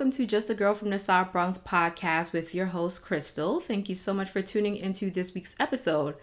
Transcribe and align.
Welcome 0.00 0.16
to 0.16 0.24
Just 0.24 0.48
a 0.48 0.54
Girl 0.54 0.74
from 0.74 0.88
the 0.88 0.98
South 0.98 1.30
Bronx 1.30 1.58
podcast 1.58 2.32
with 2.32 2.54
your 2.54 2.64
host, 2.64 3.04
Crystal. 3.04 3.60
Thank 3.60 3.90
you 3.90 3.94
so 3.94 4.14
much 4.14 4.30
for 4.30 4.40
tuning 4.40 4.74
into 4.74 5.10
this 5.10 5.34
week's 5.34 5.54
episode. 5.60 6.14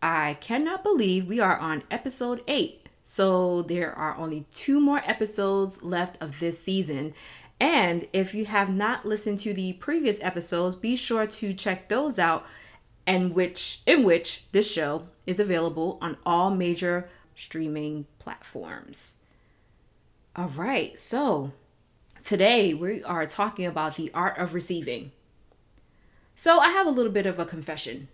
I 0.00 0.34
cannot 0.34 0.84
believe 0.84 1.26
we 1.26 1.40
are 1.40 1.58
on 1.58 1.82
episode 1.90 2.44
8. 2.46 2.88
So 3.02 3.62
there 3.62 3.92
are 3.92 4.16
only 4.16 4.46
two 4.54 4.80
more 4.80 5.02
episodes 5.04 5.82
left 5.82 6.22
of 6.22 6.38
this 6.38 6.60
season. 6.60 7.14
And 7.58 8.06
if 8.12 8.32
you 8.32 8.44
have 8.44 8.72
not 8.72 9.04
listened 9.04 9.40
to 9.40 9.52
the 9.52 9.72
previous 9.72 10.22
episodes, 10.22 10.76
be 10.76 10.94
sure 10.94 11.26
to 11.26 11.52
check 11.52 11.88
those 11.88 12.20
out 12.20 12.46
and 13.08 13.34
which 13.34 13.80
in 13.86 14.04
which 14.04 14.44
this 14.52 14.70
show 14.70 15.08
is 15.26 15.40
available 15.40 15.98
on 16.00 16.16
all 16.24 16.52
major 16.52 17.10
streaming 17.34 18.06
platforms. 18.20 19.18
All 20.36 20.50
right, 20.50 20.96
so 20.96 21.50
today 22.26 22.74
we 22.74 23.04
are 23.04 23.24
talking 23.24 23.64
about 23.64 23.94
the 23.94 24.10
art 24.12 24.36
of 24.36 24.52
receiving. 24.52 25.12
So 26.34 26.58
I 26.58 26.70
have 26.70 26.84
a 26.84 26.90
little 26.90 27.12
bit 27.12 27.24
of 27.24 27.38
a 27.38 27.44
confession. 27.46 28.08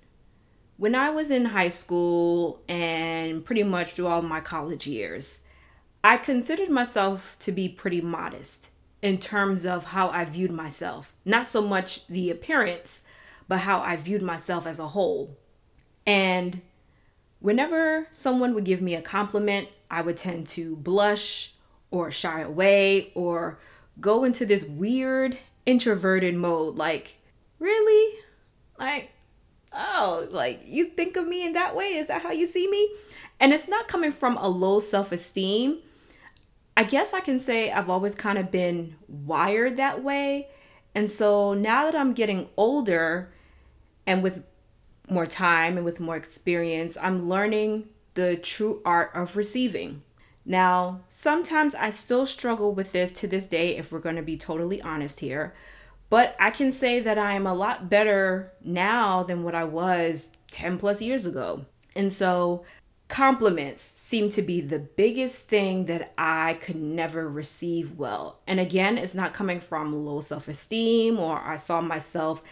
When 0.77 0.95
I 0.95 1.09
was 1.09 1.31
in 1.31 1.47
high 1.47 1.71
school 1.71 2.63
and 2.69 3.43
pretty 3.43 3.63
much 3.63 3.93
through 3.93 4.09
all 4.09 4.21
my 4.21 4.41
college 4.41 4.87
years, 4.87 5.47
I 6.05 6.19
considered 6.19 6.69
myself 6.69 7.37
to 7.39 7.53
be 7.53 7.71
pretty 7.71 8.03
modest 8.03 8.69
in 9.01 9.17
terms 9.17 9.65
of 9.65 9.87
how 9.87 10.11
I 10.11 10.27
viewed 10.27 10.53
myself. 10.53 11.15
Not 11.25 11.47
so 11.47 11.63
much 11.63 12.07
the 12.07 12.31
appearance, 12.31 13.05
but 13.49 13.61
how 13.61 13.81
I 13.81 13.97
viewed 13.97 14.23
myself 14.23 14.67
as 14.67 14.79
a 14.79 14.89
whole. 14.89 15.39
And 16.07 16.61
whenever 17.41 18.09
someone 18.11 18.53
would 18.53 18.65
give 18.65 18.83
me 18.83 18.95
a 18.95 19.01
compliment, 19.01 19.69
I 19.91 20.03
would 20.03 20.19
tend 20.19 20.49
to 20.49 20.77
blush 20.77 21.55
or 21.91 22.11
shy 22.11 22.41
away 22.41 23.11
or 23.15 23.59
go 24.01 24.25
into 24.25 24.47
this 24.47 24.65
weird 24.65 25.39
introverted 25.67 26.35
mode 26.35 26.77
like, 26.77 27.17
really? 27.59 28.19
Like, 28.79 29.11
oh, 29.73 30.27
like 30.31 30.63
you 30.65 30.87
think 30.87 31.17
of 31.17 31.27
me 31.27 31.47
in 31.47 31.53
that 31.53 31.77
way? 31.77 31.95
Is 31.95 32.09
that 32.09 32.23
how 32.23 32.31
you 32.31 32.47
see 32.47 32.69
me? 32.69 32.91
And 33.39 33.53
it's 33.53 33.69
not 33.69 33.89
coming 33.89 34.13
from 34.13 34.37
a 34.37 34.49
low 34.49 34.81
self 34.81 35.13
esteem 35.13 35.79
I 36.77 36.85
guess 36.85 37.13
I 37.13 37.21
can 37.21 37.39
say 37.39 37.71
I've 37.71 37.91
always 37.91 38.15
kind 38.15 38.39
of 38.39 38.51
been 38.51 38.97
wired 39.09 39.77
that 39.77 40.03
way. 40.03 40.49
And 40.95 41.11
so 41.11 41.55
now 41.55 41.85
that 41.85 41.95
I'm 41.95 42.15
getting 42.15 42.49
older 42.57 43.33
and 44.07 44.23
with 44.23 44.45
more 45.09 45.27
time 45.27 45.77
and 45.77 45.85
with 45.85 46.01
more 46.01 46.17
experience, 46.17 46.97
I'm 47.01 47.29
learning 47.29 47.89
the 48.15 48.37
true 48.37 48.81
art 48.85 49.11
of 49.15 49.37
receiving. 49.37 50.03
Now, 50.45 51.03
sometimes 51.09 51.75
I 51.75 51.91
still 51.91 52.27
struggle 52.27 52.75
with 52.75 52.93
this 52.93 53.13
to 53.15 53.27
this 53.27 53.47
day, 53.47 53.77
if 53.77 53.93
we're 53.93 54.01
going 54.01 54.17
to 54.17 54.23
be 54.23 54.37
totally 54.37 54.83
honest 54.83 55.21
here. 55.21 55.55
But 56.11 56.37
I 56.39 56.51
can 56.51 56.73
say 56.73 57.01
that 57.01 57.17
I 57.17 57.33
am 57.33 57.47
a 57.47 57.55
lot 57.55 57.89
better 57.89 58.53
now 58.63 59.23
than 59.23 59.45
what 59.45 59.55
I 59.55 59.65
was 59.65 60.37
10 60.51 60.79
plus 60.79 61.01
years 61.01 61.25
ago. 61.25 61.65
And 61.95 62.13
so 62.13 62.65
compliments 63.09 63.83
seem 63.83 64.31
to 64.31 64.43
be 64.43 64.61
the 64.61 64.79
biggest 64.79 65.49
thing 65.49 65.87
that 65.87 66.13
I 66.19 66.55
could 66.55 66.77
never 66.77 67.29
receive 67.29 67.99
well. 67.99 68.41
And 68.47 68.59
again, 68.59 68.99
it's 68.99 69.15
not 69.15 69.35
coming 69.35 69.61
from 69.61 70.05
low 70.05 70.21
self-esteem 70.21 71.19
or 71.19 71.39
I 71.39 71.57
saw 71.57 71.81
myself 71.81 72.43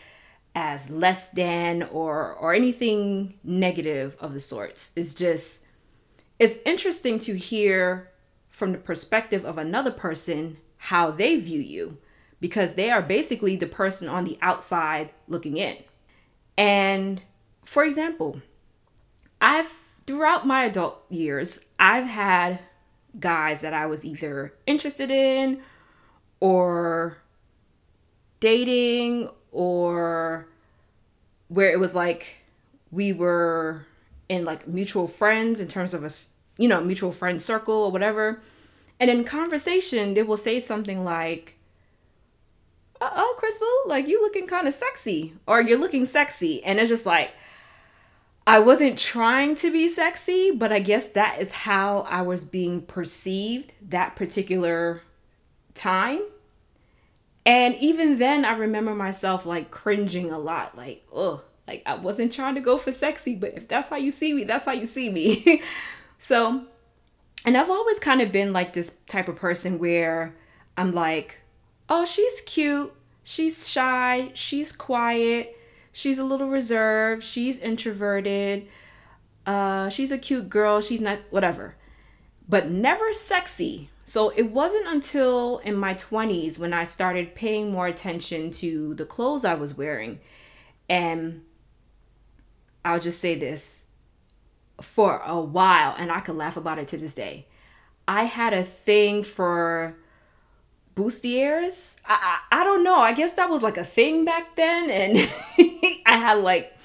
as 0.55 0.91
less 0.91 1.28
than 1.28 1.83
or 1.84 2.34
or 2.34 2.55
anything 2.55 3.39
negative 3.45 4.17
of 4.20 4.34
the 4.34 4.40
sorts. 4.40 4.92
It's 4.96 5.14
just 5.14 5.64
it's 6.40 6.56
interesting 6.64 7.18
to 7.20 7.36
hear 7.36 8.11
from 8.48 8.73
the 8.73 8.78
perspective 8.78 9.45
of 9.45 9.58
another 9.58 9.90
person 9.90 10.56
how 10.78 11.11
they 11.11 11.36
view 11.36 11.61
you 11.61 11.98
because 12.40 12.74
they 12.74 12.90
are 12.90 13.02
basically 13.02 13.56
the 13.56 13.67
person 13.67 14.08
on 14.08 14.24
the 14.24 14.39
outside 14.40 15.11
looking 15.28 15.58
in. 15.58 15.77
And 16.56 17.20
for 17.64 17.84
example, 17.84 18.40
I've 19.39 19.70
throughout 20.06 20.46
my 20.46 20.64
adult 20.64 21.05
years, 21.11 21.61
I've 21.78 22.06
had 22.06 22.61
guys 23.18 23.61
that 23.61 23.74
I 23.74 23.84
was 23.84 24.05
either 24.05 24.55
interested 24.67 25.11
in 25.11 25.61
or 26.40 27.18
dating 28.40 29.28
or 29.52 30.48
where 31.48 31.70
it 31.70 31.78
was 31.78 31.95
like 31.95 32.45
we 32.90 33.12
were 33.12 33.84
in 34.30 34.45
like 34.45 34.67
mutual 34.68 35.08
friends 35.08 35.58
in 35.61 35.67
terms 35.67 35.92
of 35.92 36.05
a 36.05 36.11
you 36.57 36.68
know 36.68 36.80
mutual 36.80 37.11
friend 37.13 37.42
circle 37.42 37.74
or 37.74 37.91
whatever. 37.91 38.41
And 39.01 39.11
in 39.11 39.24
conversation 39.24 40.14
they 40.14 40.23
will 40.23 40.36
say 40.39 40.61
something 40.61 41.05
like 41.05 41.57
oh 43.02 43.35
crystal 43.39 43.69
like 43.86 44.07
you 44.07 44.23
looking 44.23 44.46
kind 44.46 44.69
of 44.69 44.74
sexy 44.74 45.35
or 45.46 45.61
you're 45.61 45.80
looking 45.80 46.07
sexy. 46.07 46.63
And 46.63 46.79
it's 46.79 46.89
just 46.89 47.05
like 47.05 47.33
I 48.46 48.61
wasn't 48.61 48.98
trying 48.98 49.57
to 49.57 49.73
be 49.73 49.89
sexy, 49.89 50.51
but 50.52 50.73
I 50.73 50.79
guess 50.79 51.07
that 51.08 51.40
is 51.40 51.52
how 51.52 52.01
I 52.01 52.23
was 52.23 52.45
being 52.45 52.83
perceived 52.83 53.73
that 53.90 54.17
particular 54.17 55.02
time. 55.74 56.23
And 57.45 57.74
even 57.77 58.19
then, 58.19 58.45
I 58.45 58.52
remember 58.52 58.95
myself 58.95 59.45
like 59.45 59.70
cringing 59.70 60.30
a 60.30 60.39
lot, 60.39 60.77
like, 60.77 61.07
ugh, 61.14 61.45
like 61.70 61.83
I 61.86 61.95
wasn't 61.95 62.33
trying 62.33 62.57
to 62.57 62.61
go 62.61 62.77
for 62.77 62.92
sexy, 62.92 63.36
but 63.36 63.55
if 63.57 63.69
that's 63.69 63.89
how 63.89 63.97
you 63.97 64.11
see 64.11 64.35
me, 64.35 64.45
that's 64.45 64.64
how 64.64 64.73
you 64.73 64.86
see 64.86 65.11
me. 65.11 65.63
so, 66.19 66.64
and 67.45 67.57
I've 67.57 67.70
always 67.70 67.98
kind 67.98 68.20
of 68.20 68.33
been 68.33 68.53
like 68.53 68.73
this 68.73 68.98
type 69.07 69.29
of 69.29 69.36
person 69.36 69.79
where 69.79 70.35
I'm 70.77 70.92
like, 70.92 71.42
oh, 71.89 72.05
she's 72.05 72.41
cute, 72.42 72.92
she's 73.23 73.69
shy, 73.69 74.31
she's 74.35 74.73
quiet. 74.73 75.57
She's 75.92 76.19
a 76.19 76.25
little 76.25 76.48
reserved, 76.48 77.23
she's 77.23 77.58
introverted, 77.58 78.69
uh, 79.47 79.89
she's 79.89 80.13
a 80.13 80.19
cute 80.19 80.48
girl, 80.48 80.81
she's 80.81 81.01
not 81.01 81.19
whatever, 81.31 81.77
but 82.48 82.70
never 82.70 83.13
sexy. 83.13 83.91
So 84.05 84.31
it 84.31 84.51
wasn't 84.51 84.87
until 84.89 85.58
in 85.58 85.77
my 85.77 85.95
20s 85.95 86.58
when 86.58 86.73
I 86.73 86.85
started 86.85 87.35
paying 87.35 87.73
more 87.73 87.87
attention 87.87 88.51
to 88.55 88.95
the 88.95 89.05
clothes 89.05 89.45
I 89.45 89.55
was 89.55 89.77
wearing. 89.77 90.20
And 90.89 91.42
I'll 92.85 93.01
just 93.01 93.20
say 93.20 93.35
this 93.35 93.83
for 94.80 95.20
a 95.24 95.41
while, 95.41 95.95
and 95.98 96.11
I 96.11 96.20
could 96.20 96.36
laugh 96.36 96.57
about 96.57 96.79
it 96.79 96.89
to 96.89 96.96
this 96.96 97.14
day. 97.14 97.46
I 98.08 98.24
had 98.24 98.52
a 98.52 98.63
thing 98.63 99.23
for 99.23 99.96
bustiers. 100.96 101.98
I, 102.07 102.39
I, 102.51 102.61
I 102.61 102.64
don't 102.64 102.83
know. 102.83 102.96
I 102.96 103.13
guess 103.13 103.35
that 103.35 103.51
was 103.51 103.63
like 103.63 103.77
a 103.77 103.85
thing 103.85 104.24
back 104.24 104.57
then, 104.57 104.90
and 104.90 105.17
I 106.07 106.17
had 106.17 106.39
like 106.39 106.77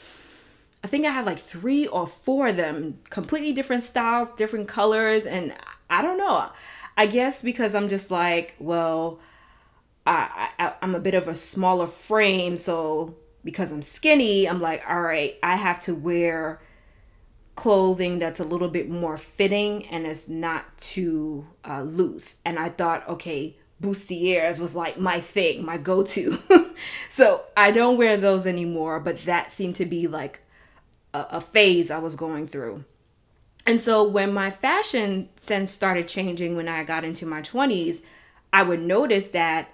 I 0.86 0.88
think 0.88 1.08
I 1.08 1.10
had 1.10 1.26
like 1.26 1.40
three 1.40 1.88
or 1.88 2.06
four 2.06 2.50
of 2.50 2.58
them, 2.58 3.00
completely 3.10 3.54
different 3.54 3.82
styles, 3.82 4.30
different 4.30 4.68
colors, 4.68 5.26
and 5.26 5.52
I 5.90 6.04
don't 6.04 6.20
know. 6.20 6.52
I 6.96 7.08
guess 7.08 7.42
because 7.42 7.74
I'm 7.74 7.90
just 7.90 8.12
like, 8.12 8.54
well, 8.60 9.20
I, 10.06 10.50
I 10.60 10.74
I'm 10.84 10.94
a 10.94 11.00
bit 11.00 11.16
of 11.16 11.28
a 11.28 11.34
smaller 11.34 11.88
frame, 11.88 12.56
so 12.56 13.16
because 13.46 13.72
I'm 13.72 13.84
skinny, 13.84 14.50
I'm 14.50 14.60
like, 14.60 14.84
all 14.90 15.02
right, 15.02 15.38
I 15.42 15.56
have 15.56 15.80
to 15.84 15.96
wear 15.96 16.60
clothing 17.56 18.20
that's 18.20 18.42
a 18.42 18.44
little 18.44 18.68
bit 18.68 18.90
more 18.90 19.18
fitting 19.18 19.86
and 19.86 20.06
it's 20.06 20.28
not 20.28 20.78
too 20.78 21.48
uh, 21.64 21.84
loose. 21.84 22.42
And 22.44 22.60
I 22.60 22.70
thought, 22.70 23.08
okay, 23.08 23.56
bustiers 23.82 24.60
was 24.60 24.76
like 24.76 24.98
my 24.98 25.22
thing, 25.22 25.64
my 25.64 25.78
go 25.78 26.04
to. 26.04 26.38
so 27.10 27.48
I 27.56 27.72
don't 27.72 27.98
wear 27.98 28.18
those 28.18 28.46
anymore, 28.46 29.00
but 29.00 29.20
that 29.20 29.54
seemed 29.54 29.76
to 29.78 29.86
be 29.86 30.08
like 30.08 30.42
a, 31.14 31.28
a, 31.32 31.42
phase 31.42 31.92
I 31.92 32.00
was 32.00 32.16
going 32.16 32.48
through. 32.48 32.84
And 33.66 33.80
so 33.80 34.04
when 34.04 34.34
my 34.34 34.50
fashion 34.50 35.30
sense 35.38 35.72
started 35.72 36.08
changing 36.08 36.56
when 36.56 36.68
I 36.68 36.84
got 36.84 37.04
into 37.04 37.26
my 37.26 37.42
20s, 37.42 38.02
I 38.52 38.64
would 38.64 38.82
notice 38.82 39.30
that 39.30 39.70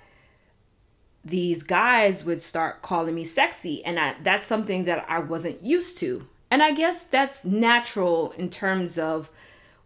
these 1.24 1.64
guys 1.64 2.26
would 2.26 2.42
start 2.42 2.82
calling 2.82 3.16
me 3.16 3.26
sexy. 3.26 3.84
And 3.86 4.00
I, 4.00 4.16
that's 4.24 4.46
something 4.46 4.86
that 4.86 5.06
I 5.08 5.20
wasn't 5.20 5.64
used 5.64 5.98
to. 6.00 6.28
And 6.50 6.62
I 6.62 6.72
guess 6.72 7.04
that's 7.04 7.46
natural 7.46 8.32
in 8.32 8.50
terms 8.50 8.98
of 8.98 9.30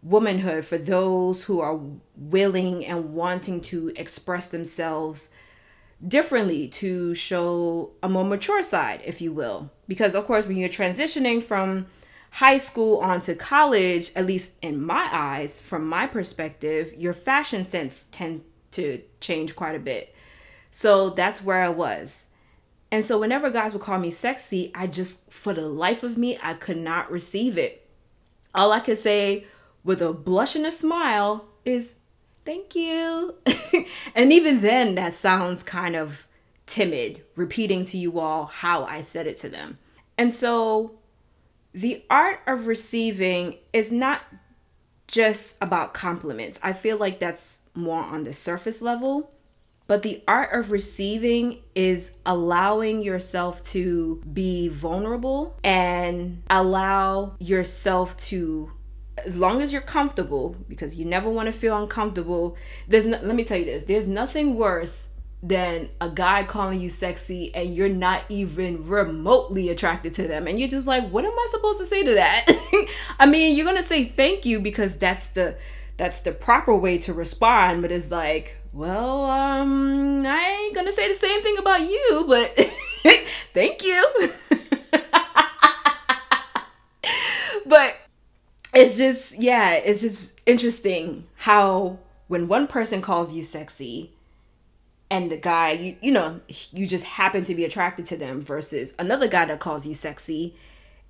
womanhood 0.02 0.64
for 0.64 0.78
those 0.78 1.44
who 1.44 1.60
are 1.60 1.80
willing 2.16 2.84
and 2.84 3.14
wanting 3.14 3.60
to 3.60 3.92
express 3.96 4.48
themselves 4.48 5.30
differently 6.06 6.68
to 6.68 7.14
show 7.14 7.92
a 8.02 8.08
more 8.08 8.24
mature 8.24 8.62
side, 8.62 9.00
if 9.04 9.20
you 9.20 9.32
will. 9.32 9.70
Because, 9.88 10.14
of 10.14 10.26
course, 10.26 10.46
when 10.46 10.56
you're 10.56 10.68
transitioning 10.68 11.42
from 11.42 11.86
high 12.32 12.58
school 12.58 12.98
onto 12.98 13.34
college, 13.34 14.10
at 14.14 14.26
least 14.26 14.54
in 14.60 14.84
my 14.84 15.08
eyes, 15.10 15.60
from 15.60 15.86
my 15.86 16.06
perspective, 16.06 16.92
your 16.96 17.14
fashion 17.14 17.64
sense 17.64 18.06
tend 18.10 18.42
to 18.72 19.00
change 19.20 19.56
quite 19.56 19.74
a 19.74 19.80
bit. 19.80 20.14
So 20.76 21.08
that's 21.08 21.42
where 21.42 21.62
I 21.62 21.70
was. 21.70 22.26
And 22.92 23.02
so 23.02 23.18
whenever 23.18 23.48
guys 23.48 23.72
would 23.72 23.80
call 23.80 23.98
me 23.98 24.10
sexy, 24.10 24.70
I 24.74 24.86
just, 24.86 25.32
for 25.32 25.54
the 25.54 25.66
life 25.66 26.02
of 26.02 26.18
me, 26.18 26.38
I 26.42 26.52
could 26.52 26.76
not 26.76 27.10
receive 27.10 27.56
it. 27.56 27.88
All 28.54 28.72
I 28.72 28.80
could 28.80 28.98
say 28.98 29.46
with 29.84 30.02
a 30.02 30.12
blush 30.12 30.54
and 30.54 30.66
a 30.66 30.70
smile 30.70 31.46
is 31.64 31.94
thank 32.44 32.74
you. 32.74 33.36
and 34.14 34.30
even 34.34 34.60
then, 34.60 34.96
that 34.96 35.14
sounds 35.14 35.62
kind 35.62 35.96
of 35.96 36.26
timid, 36.66 37.22
repeating 37.36 37.86
to 37.86 37.96
you 37.96 38.20
all 38.20 38.44
how 38.44 38.84
I 38.84 39.00
said 39.00 39.26
it 39.26 39.38
to 39.38 39.48
them. 39.48 39.78
And 40.18 40.34
so 40.34 40.98
the 41.72 42.04
art 42.10 42.40
of 42.46 42.66
receiving 42.66 43.56
is 43.72 43.90
not 43.90 44.20
just 45.08 45.56
about 45.62 45.94
compliments. 45.94 46.60
I 46.62 46.74
feel 46.74 46.98
like 46.98 47.18
that's 47.18 47.62
more 47.74 48.02
on 48.02 48.24
the 48.24 48.34
surface 48.34 48.82
level. 48.82 49.32
But 49.86 50.02
the 50.02 50.22
art 50.26 50.52
of 50.52 50.70
receiving 50.70 51.62
is 51.74 52.12
allowing 52.24 53.02
yourself 53.02 53.62
to 53.64 54.20
be 54.32 54.68
vulnerable 54.68 55.56
and 55.62 56.42
allow 56.50 57.36
yourself 57.38 58.16
to 58.16 58.72
as 59.24 59.36
long 59.36 59.62
as 59.62 59.72
you're 59.72 59.80
comfortable 59.80 60.56
because 60.68 60.96
you 60.96 61.04
never 61.04 61.30
want 61.30 61.46
to 61.46 61.52
feel 61.52 61.80
uncomfortable. 61.80 62.56
There's 62.88 63.06
no, 63.06 63.18
let 63.22 63.34
me 63.34 63.44
tell 63.44 63.58
you 63.58 63.64
this. 63.64 63.84
There's 63.84 64.08
nothing 64.08 64.56
worse 64.56 65.10
than 65.42 65.90
a 66.00 66.08
guy 66.08 66.42
calling 66.42 66.80
you 66.80 66.90
sexy 66.90 67.54
and 67.54 67.74
you're 67.74 67.88
not 67.88 68.22
even 68.28 68.84
remotely 68.84 69.68
attracted 69.68 70.14
to 70.14 70.26
them 70.26 70.46
and 70.46 70.58
you're 70.58 70.68
just 70.68 70.86
like 70.86 71.08
what 71.10 71.24
am 71.24 71.30
i 71.30 71.46
supposed 71.50 71.78
to 71.78 71.84
say 71.84 72.02
to 72.02 72.14
that 72.14 72.46
i 73.20 73.26
mean 73.26 73.54
you're 73.54 73.66
gonna 73.66 73.82
say 73.82 74.02
thank 74.02 74.46
you 74.46 74.60
because 74.60 74.96
that's 74.96 75.28
the 75.28 75.54
that's 75.98 76.20
the 76.22 76.32
proper 76.32 76.74
way 76.74 76.96
to 76.96 77.12
respond 77.12 77.82
but 77.82 77.92
it's 77.92 78.10
like 78.10 78.56
well 78.76 79.24
um 79.24 80.26
i 80.26 80.38
ain't 80.38 80.74
gonna 80.74 80.92
say 80.92 81.08
the 81.08 81.14
same 81.14 81.42
thing 81.42 81.56
about 81.58 81.80
you 81.80 82.24
but 82.28 82.48
thank 83.54 83.82
you. 83.82 84.30
But 87.68 87.96
it's 88.72 88.96
just 88.96 89.40
yeah 89.40 89.72
it's 89.72 90.00
just 90.00 90.40
interesting 90.46 91.26
how 91.34 91.98
when 92.28 92.46
one 92.46 92.66
person 92.66 93.02
calls 93.02 93.34
you 93.34 93.42
sexy 93.42 94.12
and 95.10 95.30
the 95.32 95.36
guy 95.36 95.72
you, 95.72 95.96
you 96.00 96.12
know 96.12 96.40
you 96.72 96.86
just 96.86 97.04
happen 97.04 97.42
to 97.44 97.54
be 97.54 97.64
attracted 97.64 98.06
to 98.06 98.16
them 98.16 98.40
versus 98.40 98.94
another 98.98 99.26
guy 99.26 99.44
that 99.46 99.58
calls 99.58 99.84
you 99.84 99.94
sexy 99.94 100.54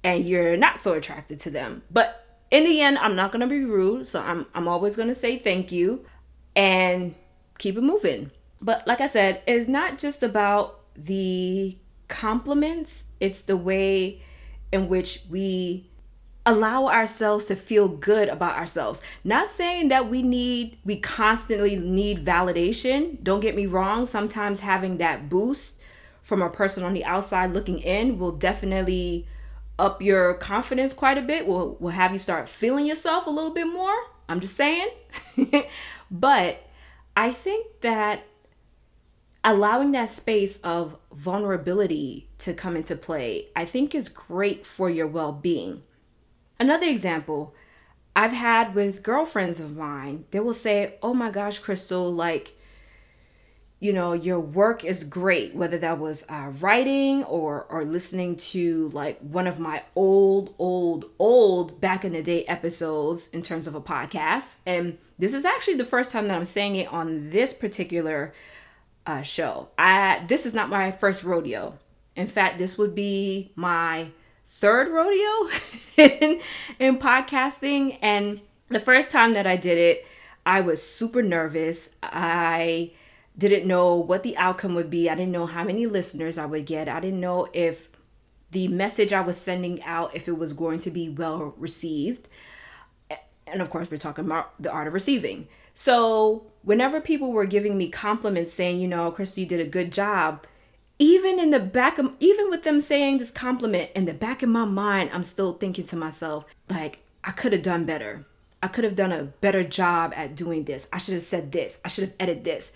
and 0.02 0.24
you're 0.24 0.56
not 0.56 0.78
so 0.78 0.94
attracted 0.94 1.40
to 1.40 1.50
them. 1.50 1.82
But 1.90 2.24
in 2.50 2.64
the 2.64 2.80
end 2.80 2.96
i'm 2.98 3.16
not 3.16 3.32
to 3.40 3.46
be 3.48 3.64
rude 3.64 4.06
so 4.06 4.22
i'm 4.22 4.46
i'm 4.54 4.68
always 4.68 4.96
to 5.08 5.14
say 5.14 5.36
thank 5.36 5.72
you. 5.72 6.06
And 6.54 7.14
keep 7.58 7.76
it 7.76 7.82
moving 7.82 8.30
but 8.60 8.86
like 8.86 9.00
i 9.00 9.06
said 9.06 9.42
it's 9.46 9.68
not 9.68 9.98
just 9.98 10.22
about 10.22 10.80
the 10.96 11.76
compliments 12.08 13.08
it's 13.20 13.42
the 13.42 13.56
way 13.56 14.20
in 14.72 14.88
which 14.88 15.22
we 15.30 15.86
allow 16.46 16.86
ourselves 16.86 17.46
to 17.46 17.56
feel 17.56 17.88
good 17.88 18.28
about 18.28 18.56
ourselves. 18.56 19.02
Not 19.24 19.48
saying 19.48 19.88
that 19.88 20.08
we 20.08 20.22
need, 20.22 20.78
we 20.84 20.96
constantly 20.96 21.74
need 21.74 22.24
validation. 22.24 23.22
Don't 23.22 23.40
get 23.40 23.56
me 23.56 23.66
wrong. 23.66 24.06
Sometimes 24.06 24.60
having 24.60 24.98
that 24.98 25.28
boost 25.28 25.80
from 26.22 26.40
a 26.40 26.48
person 26.48 26.84
on 26.84 26.94
the 26.94 27.04
outside 27.04 27.52
looking 27.52 27.80
in 27.80 28.18
will 28.18 28.32
definitely 28.32 29.26
up 29.78 30.00
your 30.00 30.34
confidence 30.34 30.94
quite 30.94 31.18
a 31.18 31.22
bit, 31.22 31.46
will, 31.46 31.76
will 31.80 31.90
have 31.90 32.12
you 32.12 32.18
start 32.18 32.48
feeling 32.48 32.86
yourself 32.86 33.26
a 33.26 33.30
little 33.30 33.52
bit 33.52 33.66
more. 33.66 33.94
I'm 34.28 34.40
just 34.40 34.56
saying. 34.56 34.88
but 36.10 36.65
I 37.16 37.30
think 37.32 37.80
that 37.80 38.24
allowing 39.42 39.92
that 39.92 40.10
space 40.10 40.58
of 40.58 40.98
vulnerability 41.12 42.28
to 42.38 42.52
come 42.52 42.76
into 42.76 42.94
play, 42.94 43.48
I 43.56 43.64
think 43.64 43.94
is 43.94 44.08
great 44.08 44.66
for 44.66 44.90
your 44.90 45.06
well 45.06 45.32
being 45.32 45.82
Another 46.58 46.86
example 46.86 47.54
I've 48.14 48.32
had 48.32 48.74
with 48.74 49.02
girlfriends 49.02 49.60
of 49.60 49.76
mine, 49.76 50.24
they 50.30 50.40
will 50.40 50.54
say, 50.54 50.94
Oh 51.02 51.12
my 51.12 51.30
gosh, 51.30 51.58
Crystal, 51.58 52.10
like, 52.10 52.55
you 53.78 53.92
know, 53.92 54.14
your 54.14 54.40
work 54.40 54.84
is 54.84 55.04
great, 55.04 55.54
whether 55.54 55.76
that 55.78 55.98
was 55.98 56.24
uh, 56.30 56.52
writing 56.60 57.24
or, 57.24 57.64
or 57.64 57.84
listening 57.84 58.36
to 58.36 58.88
like 58.90 59.18
one 59.20 59.46
of 59.46 59.58
my 59.58 59.82
old, 59.94 60.54
old, 60.58 61.04
old 61.18 61.78
back 61.78 62.04
in 62.04 62.12
the 62.12 62.22
day 62.22 62.44
episodes 62.44 63.28
in 63.28 63.42
terms 63.42 63.66
of 63.66 63.74
a 63.74 63.80
podcast. 63.80 64.58
And 64.64 64.96
this 65.18 65.34
is 65.34 65.44
actually 65.44 65.74
the 65.74 65.84
first 65.84 66.10
time 66.10 66.28
that 66.28 66.36
I'm 66.36 66.46
saying 66.46 66.76
it 66.76 66.90
on 66.90 67.28
this 67.30 67.52
particular 67.52 68.32
uh, 69.04 69.22
show. 69.22 69.68
I 69.76 70.24
This 70.26 70.46
is 70.46 70.54
not 70.54 70.70
my 70.70 70.90
first 70.90 71.22
rodeo. 71.22 71.78
In 72.14 72.28
fact, 72.28 72.56
this 72.56 72.78
would 72.78 72.94
be 72.94 73.52
my 73.56 74.08
third 74.46 74.88
rodeo 74.88 75.50
in, 75.98 76.40
in 76.78 76.96
podcasting. 76.96 77.98
And 78.00 78.40
the 78.68 78.80
first 78.80 79.10
time 79.10 79.34
that 79.34 79.46
I 79.46 79.56
did 79.56 79.76
it, 79.76 80.06
I 80.46 80.62
was 80.62 80.82
super 80.82 81.22
nervous. 81.22 81.94
I 82.02 82.92
didn't 83.38 83.66
know 83.66 83.96
what 83.96 84.22
the 84.22 84.36
outcome 84.36 84.74
would 84.74 84.90
be. 84.90 85.10
I 85.10 85.14
didn't 85.14 85.32
know 85.32 85.46
how 85.46 85.64
many 85.64 85.86
listeners 85.86 86.38
I 86.38 86.46
would 86.46 86.66
get. 86.66 86.88
I 86.88 87.00
didn't 87.00 87.20
know 87.20 87.48
if 87.52 87.88
the 88.50 88.68
message 88.68 89.12
I 89.12 89.20
was 89.20 89.36
sending 89.36 89.82
out 89.82 90.14
if 90.14 90.28
it 90.28 90.38
was 90.38 90.52
going 90.52 90.80
to 90.80 90.90
be 90.90 91.08
well 91.08 91.54
received. 91.56 92.28
And 93.46 93.60
of 93.60 93.70
course, 93.70 93.90
we're 93.90 93.98
talking 93.98 94.24
about 94.24 94.60
the 94.60 94.72
art 94.72 94.88
of 94.88 94.94
receiving. 94.94 95.48
So, 95.74 96.46
whenever 96.62 97.00
people 97.00 97.32
were 97.32 97.44
giving 97.44 97.76
me 97.76 97.88
compliments 97.88 98.52
saying, 98.52 98.80
you 98.80 98.88
know, 98.88 99.10
Crystal, 99.10 99.42
you 99.42 99.48
did 99.48 99.60
a 99.60 99.68
good 99.68 99.92
job, 99.92 100.46
even 100.98 101.38
in 101.38 101.50
the 101.50 101.60
back 101.60 101.98
of 101.98 102.12
even 102.20 102.50
with 102.50 102.62
them 102.62 102.80
saying 102.80 103.18
this 103.18 103.30
compliment 103.30 103.90
in 103.94 104.06
the 104.06 104.14
back 104.14 104.42
of 104.42 104.48
my 104.48 104.64
mind 104.64 105.10
i'm 105.12 105.22
still 105.22 105.52
thinking 105.52 105.84
to 105.84 105.96
myself 105.96 106.44
like 106.70 107.00
i 107.24 107.30
could 107.30 107.52
have 107.52 107.62
done 107.62 107.84
better 107.84 108.24
i 108.62 108.68
could 108.68 108.84
have 108.84 108.96
done 108.96 109.12
a 109.12 109.24
better 109.24 109.62
job 109.62 110.12
at 110.16 110.34
doing 110.34 110.64
this 110.64 110.88
i 110.92 110.98
should 110.98 111.14
have 111.14 111.22
said 111.22 111.52
this 111.52 111.80
i 111.84 111.88
should 111.88 112.04
have 112.04 112.14
edited 112.18 112.44
this 112.44 112.72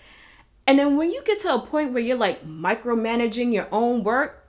and 0.67 0.77
then 0.77 0.97
when 0.97 1.11
you 1.11 1.21
get 1.23 1.39
to 1.39 1.53
a 1.53 1.59
point 1.59 1.91
where 1.91 2.01
you're 2.01 2.17
like 2.17 2.45
micromanaging 2.45 3.53
your 3.53 3.67
own 3.71 4.03
work 4.03 4.45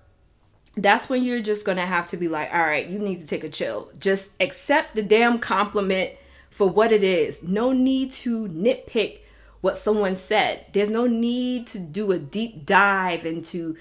that's 0.77 1.09
when 1.09 1.23
you're 1.23 1.43
just 1.43 1.67
gonna 1.67 1.87
have 1.87 2.07
to 2.07 2.17
be 2.17 2.29
like 2.29 2.53
all 2.53 2.61
right 2.61 2.89
you 2.89 2.99
need 2.99 3.21
to 3.21 3.27
take 3.27 3.45
a 3.45 3.49
chill 3.49 3.91
just 3.99 4.33
accept 4.41 4.95
the 4.95 5.03
damn 5.03 5.39
compliment 5.39 6.13
for 6.51 6.69
what 6.69 6.93
it 6.93 7.03
is 7.03 7.43
no 7.43 7.73
need 7.73 8.13
to 8.13 8.49
nitpick 8.49 9.19
what 9.63 9.79
someone 9.79 10.15
said. 10.15 10.67
There's 10.73 10.91
no 10.91 11.07
need 11.07 11.67
to 11.69 11.79
do 11.79 12.13
a 12.13 12.19
deep 12.19 12.67
dive 12.67 13.25
into 13.25 13.77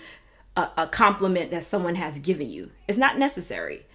a, 0.55 0.69
a 0.77 0.87
compliment 0.87 1.51
that 1.51 1.63
someone 1.65 1.95
has 1.95 2.19
given 2.19 2.49
you. 2.49 2.71
It's 2.87 2.97
not 2.97 3.17
necessary. 3.17 3.85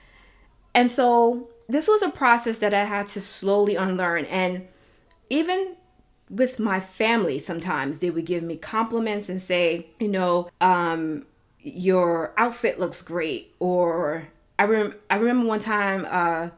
And 0.74 0.90
so 0.90 1.48
this 1.68 1.88
was 1.88 2.02
a 2.02 2.10
process 2.10 2.58
that 2.58 2.74
I 2.74 2.84
had 2.84 3.08
to 3.08 3.20
slowly 3.20 3.76
unlearn. 3.76 4.26
And 4.26 4.66
even 5.30 5.76
with 6.28 6.58
my 6.58 6.80
family, 6.80 7.38
sometimes 7.38 8.00
they 8.00 8.10
would 8.10 8.26
give 8.26 8.42
me 8.42 8.56
compliments 8.56 9.28
and 9.28 9.40
say, 9.40 9.86
you 10.00 10.08
know, 10.08 10.48
um, 10.60 11.26
your 11.60 12.32
outfit 12.36 12.78
looks 12.80 13.02
great. 13.02 13.54
Or 13.58 14.28
I, 14.58 14.64
rem- 14.64 14.94
I 15.08 15.16
remember 15.16 15.46
one 15.46 15.60
time, 15.60 16.06
uh, 16.08 16.50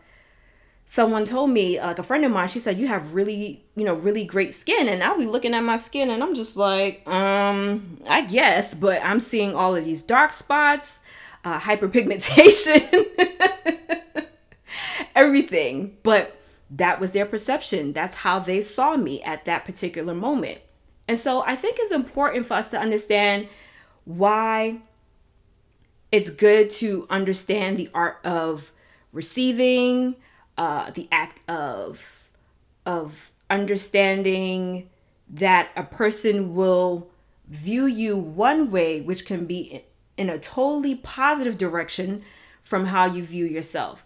someone 0.90 1.26
told 1.26 1.50
me 1.50 1.78
like 1.78 1.98
a 1.98 2.02
friend 2.02 2.24
of 2.24 2.32
mine 2.32 2.48
she 2.48 2.58
said 2.58 2.78
you 2.78 2.86
have 2.86 3.12
really 3.12 3.62
you 3.76 3.84
know 3.84 3.92
really 3.92 4.24
great 4.24 4.54
skin 4.54 4.88
and 4.88 5.02
i'll 5.02 5.18
be 5.18 5.26
looking 5.26 5.52
at 5.52 5.60
my 5.60 5.76
skin 5.76 6.08
and 6.08 6.22
i'm 6.22 6.34
just 6.34 6.56
like 6.56 7.06
um 7.06 7.98
i 8.08 8.22
guess 8.22 8.72
but 8.72 8.98
i'm 9.04 9.20
seeing 9.20 9.54
all 9.54 9.76
of 9.76 9.84
these 9.84 10.02
dark 10.02 10.32
spots 10.32 11.00
uh, 11.44 11.60
hyperpigmentation 11.60 13.04
everything 15.14 15.94
but 16.02 16.37
that 16.70 17.00
was 17.00 17.12
their 17.12 17.26
perception 17.26 17.92
that's 17.92 18.16
how 18.16 18.38
they 18.38 18.60
saw 18.60 18.96
me 18.96 19.22
at 19.22 19.44
that 19.44 19.64
particular 19.64 20.14
moment 20.14 20.58
and 21.06 21.18
so 21.18 21.42
i 21.46 21.56
think 21.56 21.76
it's 21.78 21.92
important 21.92 22.46
for 22.46 22.54
us 22.54 22.70
to 22.70 22.78
understand 22.78 23.48
why 24.04 24.78
it's 26.10 26.30
good 26.30 26.70
to 26.70 27.06
understand 27.10 27.76
the 27.76 27.90
art 27.94 28.18
of 28.24 28.72
receiving 29.12 30.16
uh, 30.56 30.90
the 30.90 31.08
act 31.12 31.40
of 31.48 32.24
of 32.84 33.30
understanding 33.50 34.88
that 35.28 35.70
a 35.76 35.82
person 35.82 36.54
will 36.54 37.10
view 37.48 37.86
you 37.86 38.16
one 38.16 38.70
way, 38.70 39.00
which 39.00 39.24
can 39.24 39.46
be 39.46 39.84
in 40.16 40.30
a 40.30 40.38
totally 40.38 40.94
positive 40.94 41.58
direction 41.58 42.22
from 42.62 42.86
how 42.86 43.06
you 43.06 43.22
view 43.22 43.44
yourself. 43.44 44.04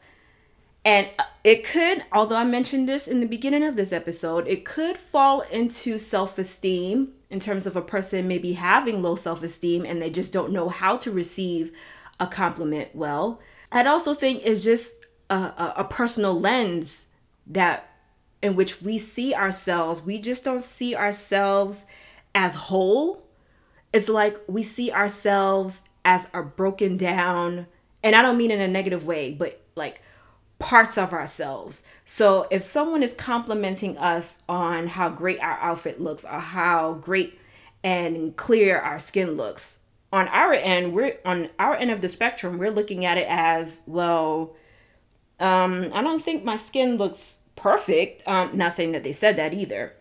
And 0.84 1.08
uh, 1.18 1.24
it 1.44 1.64
could, 1.64 2.04
although 2.12 2.36
I 2.36 2.44
mentioned 2.44 2.88
this 2.88 3.06
in 3.06 3.20
the 3.20 3.26
beginning 3.26 3.62
of 3.62 3.76
this 3.76 3.92
episode, 3.92 4.48
it 4.48 4.64
could 4.64 4.96
fall 4.96 5.42
into 5.42 5.98
self 5.98 6.38
esteem 6.38 7.12
in 7.30 7.40
terms 7.40 7.66
of 7.66 7.76
a 7.76 7.82
person 7.82 8.28
maybe 8.28 8.54
having 8.54 9.02
low 9.02 9.16
self 9.16 9.42
esteem 9.42 9.84
and 9.84 10.02
they 10.02 10.10
just 10.10 10.32
don't 10.32 10.52
know 10.52 10.68
how 10.68 10.96
to 10.98 11.10
receive 11.10 11.72
a 12.18 12.26
compliment 12.26 12.94
well. 12.94 13.40
I'd 13.70 13.86
also 13.86 14.14
think 14.14 14.42
it's 14.44 14.64
just 14.64 15.06
a, 15.30 15.34
a, 15.34 15.74
a 15.78 15.84
personal 15.84 16.38
lens 16.38 17.08
that 17.46 17.88
in 18.42 18.56
which 18.56 18.82
we 18.82 18.98
see 18.98 19.34
ourselves. 19.34 20.02
We 20.02 20.18
just 20.18 20.44
don't 20.44 20.62
see 20.62 20.94
ourselves 20.96 21.86
as 22.34 22.54
whole. 22.54 23.22
It's 23.92 24.08
like 24.08 24.38
we 24.46 24.62
see 24.62 24.90
ourselves 24.90 25.82
as 26.04 26.28
a 26.34 26.42
broken 26.42 26.96
down, 26.96 27.66
and 28.02 28.16
I 28.16 28.22
don't 28.22 28.36
mean 28.36 28.50
in 28.50 28.60
a 28.60 28.68
negative 28.68 29.06
way, 29.06 29.32
but 29.32 29.60
like 29.76 30.02
parts 30.62 30.96
of 30.96 31.12
ourselves. 31.12 31.82
So 32.04 32.46
if 32.50 32.62
someone 32.62 33.02
is 33.02 33.14
complimenting 33.14 33.98
us 33.98 34.42
on 34.48 34.86
how 34.86 35.08
great 35.08 35.40
our 35.40 35.58
outfit 35.58 36.00
looks 36.00 36.24
or 36.24 36.38
how 36.38 36.94
great 36.94 37.38
and 37.84 38.36
clear 38.36 38.78
our 38.78 38.98
skin 38.98 39.32
looks, 39.32 39.80
on 40.12 40.28
our 40.28 40.52
end, 40.52 40.92
we're 40.92 41.16
on 41.24 41.48
our 41.58 41.74
end 41.74 41.90
of 41.90 42.00
the 42.00 42.08
spectrum, 42.08 42.58
we're 42.58 42.70
looking 42.70 43.04
at 43.04 43.18
it 43.18 43.26
as 43.28 43.82
well. 43.86 44.54
Um, 45.40 45.90
I 45.94 46.02
don't 46.02 46.22
think 46.22 46.44
my 46.44 46.56
skin 46.56 46.96
looks 46.96 47.40
perfect. 47.56 48.26
Um, 48.28 48.56
not 48.56 48.74
saying 48.74 48.92
that 48.92 49.04
they 49.04 49.12
said 49.12 49.36
that 49.36 49.54
either, 49.54 49.94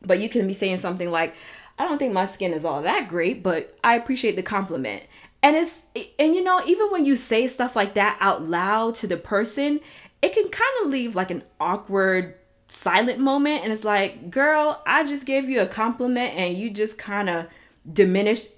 but 0.00 0.18
you 0.18 0.28
can 0.28 0.46
be 0.46 0.54
saying 0.54 0.78
something 0.78 1.10
like, 1.10 1.34
I 1.78 1.84
don't 1.84 1.98
think 1.98 2.12
my 2.12 2.24
skin 2.24 2.52
is 2.52 2.64
all 2.64 2.82
that 2.82 3.08
great, 3.08 3.42
but 3.42 3.78
I 3.84 3.94
appreciate 3.94 4.36
the 4.36 4.42
compliment. 4.42 5.02
And 5.42 5.56
it's, 5.56 5.86
and 6.18 6.34
you 6.34 6.44
know, 6.44 6.60
even 6.66 6.90
when 6.90 7.04
you 7.04 7.16
say 7.16 7.46
stuff 7.46 7.74
like 7.74 7.94
that 7.94 8.16
out 8.20 8.42
loud 8.42 8.94
to 8.96 9.06
the 9.06 9.16
person, 9.16 9.80
it 10.20 10.32
can 10.32 10.48
kind 10.48 10.70
of 10.82 10.90
leave 10.90 11.16
like 11.16 11.30
an 11.30 11.42
awkward, 11.60 12.36
silent 12.68 13.18
moment. 13.18 13.64
And 13.64 13.72
it's 13.72 13.84
like, 13.84 14.30
girl, 14.30 14.80
I 14.86 15.04
just 15.04 15.26
gave 15.26 15.48
you 15.48 15.60
a 15.60 15.66
compliment 15.66 16.34
and 16.34 16.56
you 16.56 16.70
just 16.70 16.96
kind 16.96 17.28
of 17.28 17.46
diminished 17.90 18.48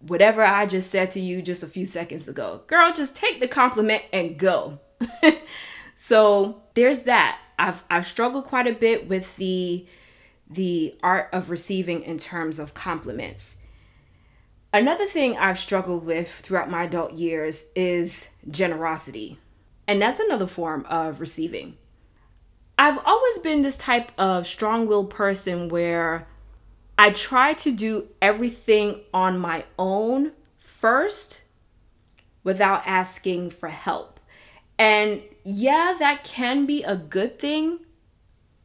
whatever 0.00 0.44
I 0.44 0.66
just 0.66 0.90
said 0.90 1.10
to 1.12 1.20
you 1.20 1.42
just 1.42 1.62
a 1.62 1.66
few 1.66 1.86
seconds 1.86 2.28
ago. 2.28 2.62
Girl, 2.66 2.92
just 2.92 3.16
take 3.16 3.40
the 3.40 3.48
compliment 3.48 4.02
and 4.12 4.38
go. 4.38 4.80
so 5.96 6.62
there's 6.74 7.04
that. 7.04 7.38
I've 7.58 7.82
I've 7.90 8.06
struggled 8.06 8.44
quite 8.44 8.66
a 8.66 8.72
bit 8.72 9.08
with 9.08 9.36
the 9.36 9.86
the 10.48 10.96
art 11.02 11.28
of 11.32 11.50
receiving 11.50 12.02
in 12.02 12.18
terms 12.18 12.58
of 12.58 12.74
compliments. 12.74 13.58
Another 14.78 15.06
thing 15.06 15.36
I've 15.36 15.58
struggled 15.58 16.04
with 16.06 16.30
throughout 16.30 16.70
my 16.70 16.84
adult 16.84 17.12
years 17.14 17.72
is 17.74 18.30
generosity. 18.48 19.40
And 19.88 20.00
that's 20.00 20.20
another 20.20 20.46
form 20.46 20.86
of 20.88 21.18
receiving. 21.18 21.76
I've 22.78 23.00
always 23.04 23.40
been 23.40 23.62
this 23.62 23.76
type 23.76 24.12
of 24.16 24.46
strong 24.46 24.86
willed 24.86 25.10
person 25.10 25.68
where 25.68 26.28
I 26.96 27.10
try 27.10 27.54
to 27.54 27.72
do 27.72 28.06
everything 28.22 29.00
on 29.12 29.36
my 29.40 29.64
own 29.80 30.30
first 30.58 31.42
without 32.44 32.86
asking 32.86 33.50
for 33.50 33.70
help. 33.70 34.20
And 34.78 35.22
yeah, 35.42 35.96
that 35.98 36.22
can 36.22 36.66
be 36.66 36.84
a 36.84 36.94
good 36.94 37.40
thing 37.40 37.80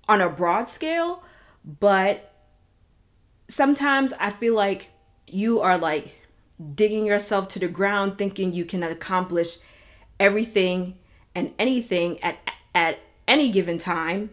on 0.08 0.22
a 0.22 0.30
broad 0.30 0.70
scale, 0.70 1.24
but 1.66 2.32
sometimes 3.48 4.14
I 4.20 4.30
feel 4.30 4.54
like 4.54 4.92
you 5.34 5.60
are 5.62 5.78
like 5.78 6.16
digging 6.76 7.06
yourself 7.06 7.50
to 7.50 7.60
the 7.60 7.68
ground 7.68 8.18
thinking 8.18 8.54
you 8.54 8.66
can 8.66 8.84
accomplish 8.84 9.58
everything 10.20 10.98
and 11.36 11.52
anything 11.58 12.22
at 12.24 12.38
at 12.76 13.00
any 13.28 13.52
given 13.52 13.78
time 13.78 14.30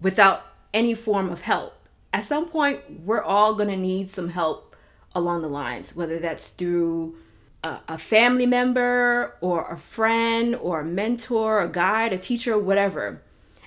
without 0.00 0.44
any 0.72 0.94
form 0.94 1.30
of 1.30 1.42
help. 1.42 1.74
At 2.12 2.24
some 2.24 2.48
point 2.48 2.80
we're 3.04 3.22
all 3.22 3.54
going 3.54 3.68
to 3.68 3.76
need 3.76 4.08
some 4.08 4.30
help 4.30 4.76
along 5.14 5.42
the 5.42 5.48
lines 5.48 5.96
whether 5.96 6.18
that's 6.18 6.50
through 6.50 7.16
a, 7.64 7.78
a, 7.88 7.98
family 7.98 8.46
member 8.46 9.34
or 9.40 9.72
a 9.72 9.76
friend 9.76 10.54
or 10.54 10.80
a 10.80 10.84
mentor 10.84 11.60
a 11.60 11.68
guide 11.68 12.12
a 12.12 12.18
teacher 12.18 12.58
whatever. 12.58 13.22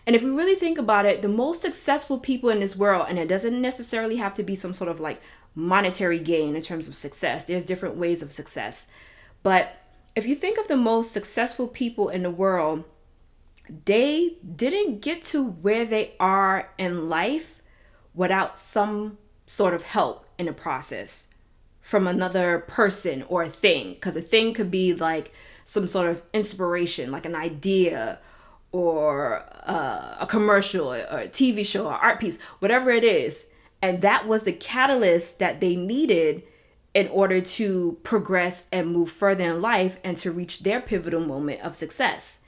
And 0.07 0.15
if 0.15 0.23
we 0.23 0.31
really 0.31 0.55
think 0.55 0.77
about 0.77 1.05
it 1.05 1.21
the 1.21 1.27
most 1.27 1.61
successful 1.61 2.19
people 2.19 2.49
in 2.49 2.59
this 2.59 2.75
world 2.75 3.07
and 3.09 3.19
it 3.19 3.27
doesn't 3.27 3.61
necessarily 3.61 4.17
have 4.17 4.33
to 4.35 4.43
be 4.43 4.55
some 4.55 4.73
sort 4.73 4.89
of 4.89 4.99
like 4.99 5.21
monetary 5.55 6.19
gain 6.19 6.55
in 6.55 6.61
terms 6.61 6.87
of 6.87 6.95
success 6.95 7.43
there's 7.45 7.65
different 7.65 7.95
ways 7.95 8.21
of 8.21 8.31
success 8.31 8.87
but 9.43 9.77
if 10.15 10.25
you 10.25 10.35
think 10.35 10.57
of 10.57 10.67
the 10.67 10.77
most 10.77 11.11
successful 11.11 11.67
people 11.67 12.09
in 12.09 12.23
the 12.23 12.29
world 12.29 12.83
they 13.85 14.37
didn't 14.55 15.01
get 15.01 15.23
to 15.23 15.43
where 15.43 15.85
they 15.85 16.13
are 16.19 16.69
in 16.77 17.09
life 17.09 17.61
without 18.13 18.57
some 18.57 19.17
sort 19.45 19.73
of 19.73 19.83
help 19.83 20.25
in 20.37 20.45
the 20.45 20.53
process 20.53 21.27
from 21.81 22.07
another 22.07 22.59
person 22.59 23.23
or 23.27 23.43
a 23.43 23.49
thing. 23.49 23.93
Because 23.93 24.15
a 24.15 24.21
thing 24.21 24.53
could 24.53 24.71
be 24.71 24.93
like 24.93 25.33
some 25.65 25.87
sort 25.87 26.09
of 26.09 26.23
inspiration, 26.33 27.11
like 27.11 27.25
an 27.25 27.35
idea 27.35 28.19
or 28.71 29.45
uh, 29.65 30.15
a 30.19 30.27
commercial 30.27 30.93
or 30.93 30.97
a 30.97 31.27
TV 31.27 31.65
show 31.65 31.87
or 31.87 31.93
art 31.93 32.19
piece, 32.19 32.39
whatever 32.59 32.91
it 32.91 33.03
is. 33.03 33.50
And 33.81 34.01
that 34.01 34.27
was 34.27 34.43
the 34.43 34.53
catalyst 34.53 35.39
that 35.39 35.59
they 35.59 35.75
needed 35.75 36.43
in 36.93 37.07
order 37.07 37.41
to 37.41 37.97
progress 38.03 38.65
and 38.71 38.91
move 38.91 39.09
further 39.09 39.45
in 39.45 39.61
life 39.61 39.97
and 40.03 40.17
to 40.17 40.31
reach 40.31 40.59
their 40.59 40.81
pivotal 40.81 41.25
moment 41.25 41.61
of 41.61 41.75
success. 41.75 42.39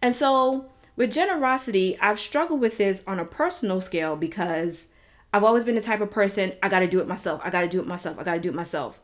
And 0.00 0.14
so, 0.14 0.70
with 0.96 1.12
generosity, 1.12 1.98
I've 2.00 2.20
struggled 2.20 2.60
with 2.60 2.78
this 2.78 3.06
on 3.06 3.18
a 3.18 3.24
personal 3.24 3.80
scale 3.80 4.16
because 4.16 4.88
I've 5.32 5.44
always 5.44 5.64
been 5.64 5.74
the 5.74 5.80
type 5.80 6.00
of 6.00 6.10
person, 6.10 6.52
I 6.62 6.68
gotta 6.68 6.88
do 6.88 7.00
it 7.00 7.08
myself. 7.08 7.40
I 7.44 7.50
gotta 7.50 7.68
do 7.68 7.80
it 7.80 7.86
myself. 7.86 8.18
I 8.18 8.24
gotta 8.24 8.40
do 8.40 8.48
it 8.48 8.54
myself. 8.54 9.00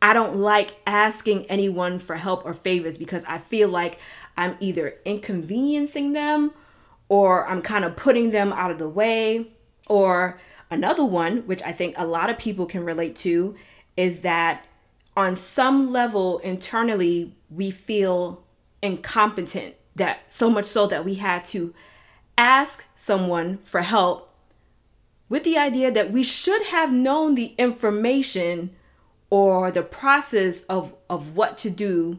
I 0.00 0.12
don't 0.12 0.36
like 0.36 0.76
asking 0.86 1.46
anyone 1.46 1.98
for 1.98 2.16
help 2.16 2.44
or 2.44 2.54
favors 2.54 2.98
because 2.98 3.24
I 3.24 3.38
feel 3.38 3.68
like 3.68 3.98
I'm 4.36 4.56
either 4.60 4.94
inconveniencing 5.04 6.12
them 6.12 6.52
or 7.08 7.46
I'm 7.48 7.62
kind 7.62 7.84
of 7.84 7.96
putting 7.96 8.30
them 8.30 8.52
out 8.52 8.70
of 8.70 8.78
the 8.78 8.88
way. 8.88 9.52
Or 9.86 10.38
another 10.70 11.04
one, 11.04 11.38
which 11.46 11.62
I 11.62 11.72
think 11.72 11.94
a 11.96 12.06
lot 12.06 12.30
of 12.30 12.38
people 12.38 12.66
can 12.66 12.84
relate 12.84 13.16
to, 13.16 13.56
is 13.96 14.20
that 14.20 14.64
on 15.16 15.36
some 15.36 15.92
level 15.92 16.38
internally, 16.38 17.34
we 17.50 17.70
feel 17.70 18.44
incompetent, 18.82 19.74
that 19.96 20.30
so 20.30 20.48
much 20.48 20.64
so 20.64 20.86
that 20.86 21.04
we 21.04 21.14
had 21.16 21.44
to 21.46 21.74
ask 22.36 22.84
someone 22.94 23.58
for 23.64 23.82
help 23.82 24.32
with 25.28 25.44
the 25.44 25.58
idea 25.58 25.90
that 25.90 26.12
we 26.12 26.22
should 26.22 26.66
have 26.66 26.92
known 26.92 27.34
the 27.34 27.54
information 27.58 28.70
or 29.30 29.70
the 29.70 29.82
process 29.82 30.62
of, 30.62 30.94
of 31.10 31.36
what 31.36 31.58
to 31.58 31.68
do 31.68 32.18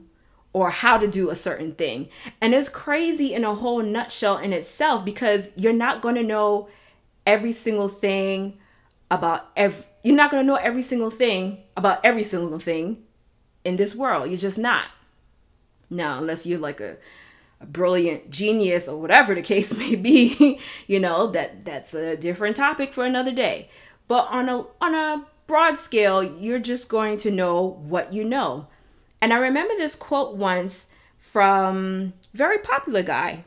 or 0.54 0.70
how 0.72 0.98
to 0.98 1.08
do 1.08 1.30
a 1.30 1.36
certain 1.36 1.74
thing. 1.74 2.10
And 2.42 2.54
it's 2.54 2.70
crazy 2.70 3.34
in 3.34 3.44
a 3.44 3.56
whole 3.56 3.82
nutshell 3.82 4.38
in 4.38 4.54
itself 4.54 5.06
because 5.06 5.52
you're 5.56 5.74
not 5.74 6.02
going 6.02 6.16
to 6.16 6.24
know 6.24 6.70
every 7.30 7.52
single 7.52 7.88
thing 7.90 8.58
about 9.12 9.52
every 9.56 9.86
you're 10.04 10.16
not 10.16 10.32
going 10.32 10.42
to 10.44 10.48
know 10.48 10.56
every 10.56 10.82
single 10.82 11.12
thing 11.12 11.60
about 11.78 12.00
every 12.04 12.24
single 12.24 12.58
thing 12.58 13.04
in 13.64 13.76
this 13.76 13.94
world. 13.94 14.30
You're 14.30 14.38
just 14.38 14.58
not. 14.58 14.86
Now, 15.90 16.18
unless 16.18 16.46
you're 16.46 16.60
like 16.60 16.80
a 16.80 16.98
a 17.62 17.66
brilliant 17.66 18.30
genius 18.30 18.88
or 18.88 19.00
whatever 19.02 19.36
the 19.36 19.42
case 19.54 19.76
may 19.76 19.94
be 19.96 20.58
you 20.88 20.98
know 20.98 21.28
that 21.28 21.66
that's 21.66 21.94
a 21.94 22.16
different 22.16 22.56
topic 22.56 22.94
for 22.94 23.06
another 23.06 23.34
day 23.34 23.70
but 24.08 24.26
on 24.30 24.48
a 24.48 24.66
on 24.80 24.96
a 24.96 25.26
broad 25.46 25.78
scale 25.78 26.24
you're 26.24 26.58
just 26.58 26.88
going 26.88 27.18
to 27.18 27.30
know 27.30 27.62
what 27.66 28.14
you 28.14 28.24
know 28.24 28.66
and 29.20 29.34
i 29.34 29.38
remember 29.38 29.74
this 29.76 29.94
quote 29.94 30.38
once 30.38 30.88
from 31.18 32.14
very 32.34 32.60
popular 32.60 33.04
guy 33.04 33.44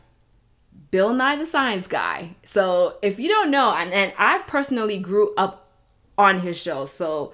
bill 0.93 1.13
nye 1.13 1.35
the 1.35 1.45
science 1.45 1.89
guy 1.89 2.37
so 2.45 2.97
if 3.03 3.19
you 3.19 3.29
don't 3.29 3.51
know 3.51 3.75
and, 3.75 3.93
and 3.93 4.13
i 4.17 4.39
personally 4.47 4.99
grew 4.99 5.35
up 5.37 5.73
on 6.17 6.39
his 6.41 6.57
show 6.57 6.85
so 6.85 7.33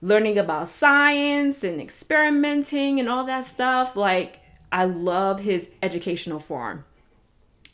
learning 0.00 0.38
about 0.38 0.68
science 0.68 1.62
and 1.62 1.80
experimenting 1.80 2.98
and 2.98 3.08
all 3.08 3.24
that 3.24 3.44
stuff 3.44 3.96
like 3.96 4.40
I 4.72 4.84
love 4.84 5.40
his 5.40 5.70
educational 5.82 6.38
form. 6.38 6.84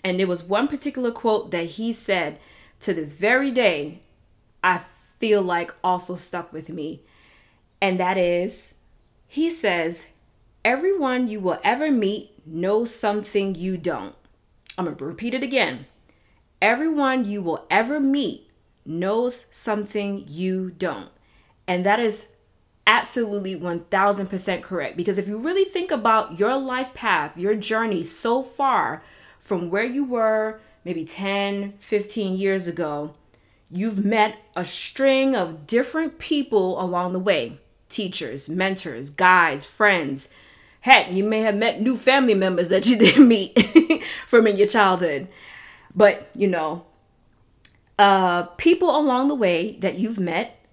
And 0.02 0.18
there 0.18 0.26
was 0.26 0.44
one 0.44 0.68
particular 0.68 1.10
quote 1.10 1.50
that 1.50 1.66
he 1.66 1.92
said 1.92 2.38
to 2.80 2.94
this 2.94 3.12
very 3.12 3.50
day, 3.50 4.00
I 4.62 4.82
feel 5.18 5.42
like 5.42 5.74
also 5.82 6.16
stuck 6.16 6.52
with 6.52 6.68
me. 6.68 7.02
And 7.80 8.00
that 8.00 8.16
is, 8.16 8.74
he 9.26 9.50
says, 9.50 10.08
Everyone 10.64 11.28
you 11.28 11.38
will 11.38 11.58
ever 11.62 11.92
meet 11.92 12.30
knows 12.44 12.92
something 12.92 13.54
you 13.54 13.76
don't. 13.76 14.14
I'm 14.78 14.85
going 14.85 14.97
to 14.97 15.04
repeat 15.04 15.35
it 15.35 15.42
again. 15.42 15.87
Everyone 16.61 17.25
you 17.25 17.42
will 17.42 17.66
ever 17.71 18.00
meet 18.00 18.50
knows 18.85 19.47
something 19.50 20.25
you 20.26 20.71
don't. 20.71 21.11
And 21.66 21.85
that 21.85 22.00
is 22.00 22.33
absolutely 22.87 23.59
1000% 23.59 24.62
correct. 24.62 24.97
Because 24.97 25.18
if 25.18 25.26
you 25.26 25.38
really 25.38 25.64
think 25.64 25.90
about 25.90 26.38
your 26.38 26.56
life 26.56 26.95
path, 26.95 27.37
your 27.37 27.54
journey 27.54 28.04
so 28.04 28.42
far 28.42 29.02
from 29.40 29.71
where 29.71 29.85
you 29.85 30.04
were 30.04 30.61
maybe 30.85 31.04
10, 31.04 31.75
15 31.78 32.37
years 32.37 32.66
ago, 32.66 33.14
you've 33.71 34.04
met 34.04 34.37
a 34.54 34.64
string 34.64 35.35
of 35.35 35.66
different 35.66 36.18
people 36.18 36.80
along 36.80 37.12
the 37.12 37.18
way 37.18 37.59
teachers, 37.88 38.49
mentors, 38.49 39.11
guides, 39.11 39.64
friends. 39.64 40.28
Heck, 40.86 41.12
you 41.12 41.24
may 41.24 41.40
have 41.40 41.56
met 41.56 41.80
new 41.80 41.96
family 41.96 42.34
members 42.34 42.68
that 42.68 42.86
you 42.86 42.96
didn't 43.04 43.26
meet 43.26 43.60
from 44.28 44.46
in 44.46 44.56
your 44.56 44.68
childhood. 44.68 45.26
But, 45.96 46.30
you 46.36 46.46
know, 46.46 46.86
uh, 47.98 48.44
people 48.56 48.96
along 48.96 49.26
the 49.26 49.34
way 49.34 49.72
that 49.80 49.98
you've 49.98 50.20
met 50.20 50.64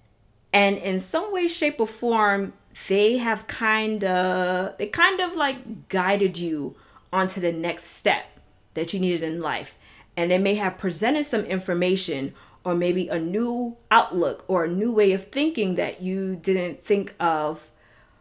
and 0.53 0.77
in 0.77 0.99
some 0.99 1.33
way 1.33 1.47
shape 1.47 1.79
or 1.79 1.87
form 1.87 2.53
they 2.87 3.17
have 3.17 3.47
kind 3.47 4.03
of 4.03 4.77
they 4.77 4.85
kind 4.85 5.19
of 5.19 5.35
like 5.35 5.89
guided 5.89 6.37
you 6.37 6.75
onto 7.11 7.41
the 7.41 7.51
next 7.51 7.85
step 7.85 8.39
that 8.75 8.93
you 8.93 8.99
needed 8.99 9.23
in 9.23 9.41
life. 9.41 9.79
And 10.15 10.29
they 10.29 10.37
may 10.37 10.53
have 10.53 10.77
presented 10.77 11.23
some 11.23 11.43
information 11.45 12.35
or 12.63 12.75
maybe 12.75 13.07
a 13.07 13.17
new 13.17 13.77
outlook 13.89 14.45
or 14.47 14.65
a 14.65 14.69
new 14.69 14.91
way 14.91 15.11
of 15.13 15.23
thinking 15.23 15.73
that 15.73 16.03
you 16.03 16.35
didn't 16.35 16.85
think 16.85 17.15
of 17.19 17.71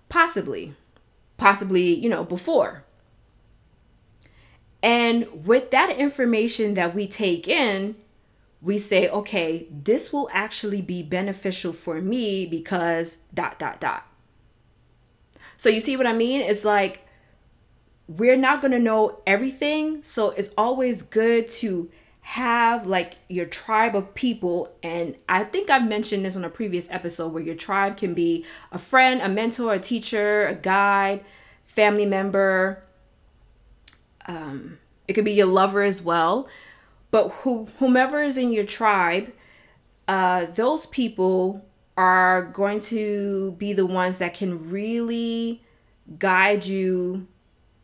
possibly, 0.08 0.75
possibly, 1.42 1.94
you 1.94 2.08
know, 2.08 2.25
before. 2.25 2.84
And 4.82 5.44
with 5.44 5.70
that 5.72 5.90
information 5.90 6.75
that 6.75 6.94
we 6.94 7.06
take 7.06 7.49
in, 7.49 7.96
we 8.61 8.78
say, 8.78 9.08
okay, 9.08 9.66
this 9.70 10.12
will 10.12 10.28
actually 10.32 10.82
be 10.82 11.02
beneficial 11.02 11.72
for 11.72 12.00
me 12.00 12.46
because 12.46 13.18
dot, 13.34 13.58
dot, 13.58 13.80
dot. 13.80 14.06
So 15.56 15.68
you 15.68 15.80
see 15.80 15.96
what 15.96 16.06
I 16.06 16.12
mean? 16.12 16.40
It's 16.40 16.64
like 16.64 17.06
we're 18.06 18.37
not 18.37 18.61
going 18.61 18.72
to 18.72 18.78
know 18.78 19.20
everything. 19.26 20.02
So 20.04 20.30
it's 20.30 20.52
always 20.56 21.02
good 21.02 21.49
to 21.50 21.90
have 22.23 22.87
like 22.87 23.14
your 23.29 23.47
tribe 23.47 23.95
of 23.97 24.14
people. 24.14 24.73
And 24.83 25.17
I 25.29 25.45
think 25.45 25.69
I've 25.69 25.87
mentioned 25.87 26.25
this 26.25 26.37
on 26.37 26.45
a 26.45 26.50
previous 26.50 26.91
episode 26.91 27.33
where 27.33 27.43
your 27.43 27.57
tribe 27.57 27.97
can 27.97 28.14
be 28.14 28.45
a 28.71 28.79
friend, 28.79 29.21
a 29.21 29.29
mentor, 29.29 29.75
a 29.75 29.79
teacher, 29.79 30.47
a 30.47 30.55
guide, 30.55 31.25
family 31.64 32.07
member. 32.07 32.85
Um, 34.26 34.79
it 35.09 35.14
could 35.14 35.25
be 35.25 35.33
your 35.33 35.47
lover 35.47 35.83
as 35.83 36.00
well. 36.00 36.49
But 37.11 37.29
who, 37.43 37.67
whomever 37.79 38.23
is 38.23 38.38
in 38.38 38.52
your 38.52 38.64
tribe, 38.64 39.33
uh, 40.07 40.47
those 40.47 40.87
people 40.87 41.64
are 41.97 42.43
going 42.43 42.81
to 42.81 43.52
be 43.59 43.73
the 43.73 43.85
ones 43.85 44.19
that 44.19 44.33
can 44.33 44.71
really 44.71 45.62
guide 46.19 46.64
you 46.64 47.26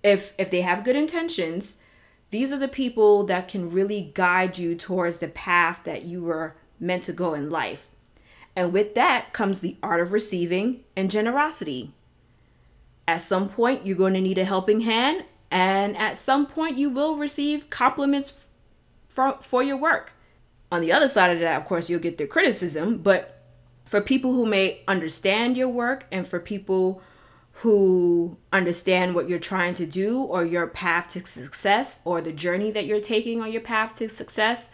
if 0.02 0.32
if 0.38 0.50
they 0.50 0.60
have 0.60 0.84
good 0.84 0.96
intentions 0.96 1.77
these 2.30 2.52
are 2.52 2.58
the 2.58 2.68
people 2.68 3.24
that 3.24 3.48
can 3.48 3.70
really 3.70 4.10
guide 4.14 4.58
you 4.58 4.74
towards 4.74 5.18
the 5.18 5.28
path 5.28 5.82
that 5.84 6.04
you 6.04 6.22
were 6.22 6.54
meant 6.78 7.04
to 7.04 7.12
go 7.12 7.34
in 7.34 7.50
life. 7.50 7.88
And 8.54 8.72
with 8.72 8.94
that 8.94 9.32
comes 9.32 9.60
the 9.60 9.76
art 9.82 10.00
of 10.00 10.12
receiving 10.12 10.84
and 10.96 11.10
generosity. 11.10 11.92
At 13.06 13.22
some 13.22 13.48
point 13.48 13.86
you're 13.86 13.96
going 13.96 14.14
to 14.14 14.20
need 14.20 14.38
a 14.38 14.44
helping 14.44 14.82
hand 14.82 15.24
and 15.50 15.96
at 15.96 16.18
some 16.18 16.46
point 16.46 16.76
you 16.76 16.90
will 16.90 17.16
receive 17.16 17.70
compliments 17.70 18.44
for, 19.08 19.38
for 19.40 19.62
your 19.62 19.76
work. 19.76 20.12
On 20.70 20.82
the 20.82 20.92
other 20.92 21.08
side 21.08 21.30
of 21.30 21.40
that 21.40 21.60
of 21.60 21.66
course 21.66 21.88
you'll 21.88 22.00
get 22.00 22.18
the 22.18 22.26
criticism 22.26 22.98
but 22.98 23.42
for 23.86 24.02
people 24.02 24.34
who 24.34 24.44
may 24.44 24.82
understand 24.86 25.56
your 25.56 25.68
work 25.68 26.06
and 26.12 26.26
for 26.26 26.38
people 26.38 27.00
who 27.62 28.36
understand 28.52 29.14
what 29.14 29.28
you're 29.28 29.38
trying 29.38 29.74
to 29.74 29.86
do 29.86 30.22
or 30.22 30.44
your 30.44 30.66
path 30.66 31.10
to 31.10 31.24
success 31.24 32.00
or 32.04 32.20
the 32.20 32.32
journey 32.32 32.70
that 32.70 32.86
you're 32.86 33.00
taking 33.00 33.40
on 33.40 33.50
your 33.50 33.60
path 33.60 33.94
to 33.96 34.08
success 34.08 34.70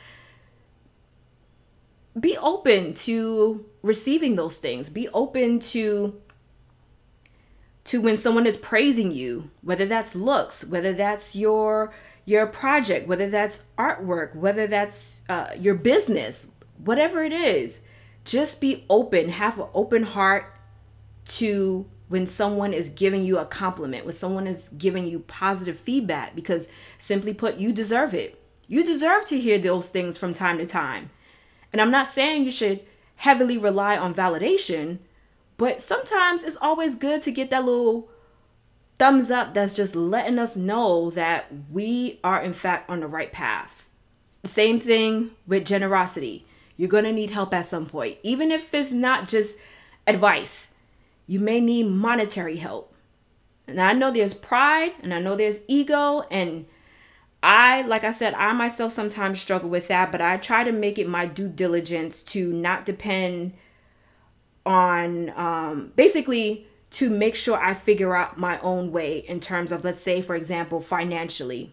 be 2.19 2.37
open 2.39 2.95
to 2.95 3.67
receiving 3.83 4.37
those 4.37 4.59
things. 4.59 4.89
Be 4.89 5.09
open 5.09 5.59
to 5.61 6.21
to 7.85 8.01
when 8.01 8.17
someone 8.17 8.47
is 8.47 8.57
praising 8.57 9.13
you 9.13 9.51
whether 9.61 9.85
that's 9.85 10.15
looks 10.15 10.65
whether 10.65 10.95
that's 10.95 11.37
your 11.37 11.93
your 12.25 12.47
project 12.47 13.07
whether 13.07 13.29
that's 13.29 13.65
artwork 13.77 14.35
whether 14.35 14.67
that's 14.67 15.21
uh, 15.29 15.49
your 15.59 15.75
business 15.75 16.51
whatever 16.79 17.23
it 17.23 17.33
is 17.33 17.83
just 18.25 18.61
be 18.61 18.85
open, 18.89 19.29
have 19.29 19.59
an 19.59 19.69
open 19.75 20.03
heart 20.03 20.53
to 21.27 21.87
when 22.09 22.27
someone 22.27 22.73
is 22.73 22.89
giving 22.91 23.25
you 23.25 23.39
a 23.39 23.47
compliment, 23.47 24.05
when 24.05 24.13
someone 24.13 24.47
is 24.47 24.69
giving 24.71 25.07
you 25.07 25.21
positive 25.21 25.79
feedback, 25.79 26.35
because 26.35 26.71
simply 26.99 27.33
put, 27.33 27.57
you 27.57 27.73
deserve 27.73 28.15
it. 28.15 28.41
You 28.67 28.85
deserve 28.85 29.27
to 29.27 29.41
hear 29.41 29.59
those 29.59 29.91
things 29.91 30.17
from 30.17 30.35
time 30.35 30.59
to 30.59 30.67
time. 30.67 31.11
And 31.73 31.81
I'm 31.81 31.91
not 31.91 32.09
saying 32.09 32.45
you 32.45 32.51
should 32.51 32.81
heavily 33.17 33.59
rely 33.59 33.97
on 33.97 34.15
validation, 34.15 34.99
but 35.57 35.81
sometimes 35.81 36.43
it's 36.43 36.59
always 36.61 36.97
good 36.97 37.23
to 37.23 37.33
get 37.33 37.51
that 37.51 37.65
little 37.65 38.09
thumbs 38.99 39.31
up 39.31 39.55
that's 39.55 39.75
just 39.75 39.97
letting 39.97 40.39
us 40.39 40.57
know 40.57 41.11
that 41.11 41.47
we 41.71 42.21
are, 42.23 42.41
in 42.41 42.53
fact, 42.53 42.89
on 42.89 43.01
the 43.01 43.07
right 43.07 43.33
paths. 43.33 43.91
Same 44.45 44.79
thing 44.79 45.31
with 45.47 45.65
generosity. 45.65 46.47
You're 46.77 46.89
to 46.89 47.13
need 47.13 47.31
help 47.31 47.55
at 47.55 47.67
some 47.67 47.87
point. 47.87 48.19
Even 48.23 48.51
if 48.51 48.75
it's 48.75 48.93
not 48.93 49.27
just 49.27 49.59
advice, 50.07 50.71
you 51.27 51.41
may 51.41 51.61
need 51.61 51.87
monetary 51.87 52.57
help. 52.57 52.95
And 53.67 53.81
I 53.81 53.93
know 53.93 54.11
there's 54.11 54.35
pride 54.35 54.93
and 55.03 55.15
I 55.15 55.21
know 55.21 55.37
there's 55.37 55.61
ego. 55.69 56.27
And 56.31 56.67
I, 57.43 57.83
like 57.83 58.05
I 58.05 58.13
said, 58.13 58.35
I 58.35 58.53
myself 58.53 58.93
sometimes 58.93 59.41
struggle 59.41 59.71
with 59.71 59.89
that, 59.89 60.13
but 60.13 60.21
I 60.21 60.37
try 60.37 60.65
to 60.65 60.73
make 60.73 60.99
it 60.99 61.09
my 61.09 61.27
due 61.27 61.49
diligence 61.49 62.23
to 62.25 62.53
not 62.53 62.85
depend 62.85 63.55
on 64.67 65.31
um, 65.37 65.93
basically 65.97 66.67
to 66.91 67.11
make 67.11 67.35
sure 67.35 67.59
I 67.59 67.75
figure 67.75 68.15
out 68.15 68.39
my 68.39 68.59
own 68.61 68.93
way 68.93 69.19
in 69.19 69.41
terms 69.41 69.73
of, 69.73 69.83
let's 69.83 70.01
say, 70.01 70.23
for 70.23 70.37
example, 70.37 70.81
financially. 70.81 71.73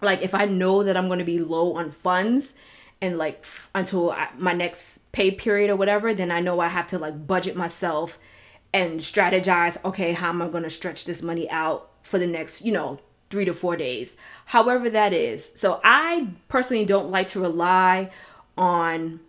Like 0.00 0.22
if 0.22 0.34
I 0.34 0.46
know 0.46 0.82
that 0.84 0.96
I'm 0.96 1.08
going 1.08 1.18
to 1.18 1.24
be 1.24 1.40
low 1.40 1.74
on 1.74 1.90
funds 1.90 2.54
and 3.00 3.18
like 3.18 3.44
until 3.74 4.12
I, 4.12 4.28
my 4.36 4.52
next 4.52 5.10
pay 5.12 5.30
period 5.30 5.70
or 5.70 5.76
whatever, 5.76 6.14
then 6.14 6.30
I 6.30 6.40
know 6.40 6.60
I 6.60 6.68
have 6.68 6.86
to 6.88 6.98
like 6.98 7.26
budget 7.26 7.56
myself 7.56 8.18
and 8.72 9.00
strategize. 9.00 9.82
Okay, 9.84 10.12
how 10.12 10.28
am 10.30 10.42
I 10.42 10.48
going 10.48 10.64
to 10.64 10.70
stretch 10.70 11.04
this 11.04 11.22
money 11.22 11.48
out 11.50 11.90
for 12.02 12.18
the 12.18 12.26
next, 12.26 12.64
you 12.64 12.72
know, 12.72 12.98
three 13.30 13.44
to 13.44 13.52
four 13.52 13.76
days, 13.76 14.16
however 14.46 14.88
that 14.90 15.12
is. 15.12 15.52
So 15.54 15.80
I 15.84 16.28
personally 16.48 16.84
don't 16.84 17.10
like 17.10 17.28
to 17.28 17.40
rely 17.40 18.10
on 18.56 19.20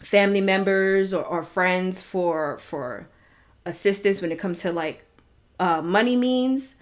family 0.00 0.40
members 0.40 1.14
or, 1.14 1.24
or 1.24 1.42
friends 1.42 2.02
for 2.02 2.58
for 2.58 3.08
assistance 3.64 4.20
when 4.20 4.30
it 4.30 4.38
comes 4.38 4.60
to 4.60 4.72
like 4.72 5.04
uh, 5.58 5.80
money 5.80 6.16
means 6.16 6.76